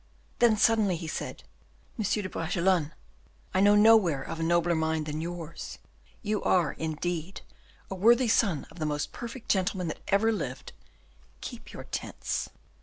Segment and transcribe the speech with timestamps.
[0.39, 1.43] Then suddenly, he said,
[1.99, 2.03] "M.
[2.03, 2.91] de Bragelonne,
[3.53, 5.77] I know nowhere a nobler mind than yours;
[6.23, 7.41] you are, indeed,
[7.91, 10.73] a worthy son of the most perfect gentleman that ever lived.
[11.41, 12.49] Keep your tents."